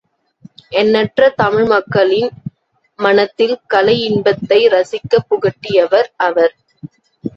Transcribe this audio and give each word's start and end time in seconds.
எண்ணற்ற 0.71 1.27
தமிழ் 1.35 1.67
மக்களின் 1.67 2.31
மனத்தில் 2.99 3.55
கலை 3.67 3.97
இன்பத்தை 4.03 4.59
ரசிக்கப் 4.67 5.29
புகட்டியவர் 5.29 6.09
அவர். 6.27 6.53